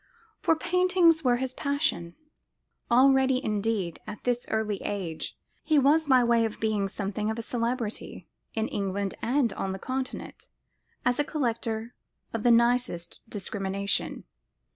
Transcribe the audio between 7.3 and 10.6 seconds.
a celebrity, in England and on the Continent,